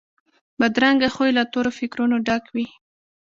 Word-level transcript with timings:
بدرنګه 0.59 1.09
خوی 1.15 1.31
له 1.37 1.43
تورو 1.51 1.71
فکرونو 1.79 2.15
ډک 2.27 2.43
وي 2.55 2.67